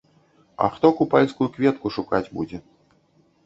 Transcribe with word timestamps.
А 0.65 0.69
хто 0.77 0.87
купальскую 1.03 1.49
кветку 1.59 1.95
шукаць 1.99 2.25
будзе? 2.39 2.57